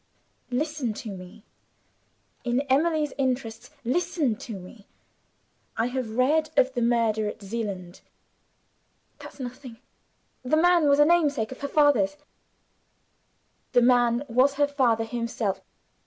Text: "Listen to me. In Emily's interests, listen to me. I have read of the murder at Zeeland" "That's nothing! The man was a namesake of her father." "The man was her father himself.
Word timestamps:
"Listen 0.49 0.95
to 0.95 1.11
me. 1.11 1.43
In 2.43 2.61
Emily's 2.61 3.13
interests, 3.19 3.69
listen 3.85 4.35
to 4.37 4.53
me. 4.57 4.87
I 5.77 5.89
have 5.89 6.15
read 6.17 6.49
of 6.57 6.73
the 6.73 6.81
murder 6.81 7.27
at 7.27 7.43
Zeeland" 7.43 8.01
"That's 9.19 9.39
nothing! 9.39 9.77
The 10.41 10.57
man 10.57 10.89
was 10.89 10.97
a 10.97 11.05
namesake 11.05 11.51
of 11.51 11.61
her 11.61 11.67
father." 11.67 12.07
"The 13.73 13.83
man 13.83 14.23
was 14.27 14.55
her 14.55 14.65
father 14.67 15.03
himself. 15.03 15.61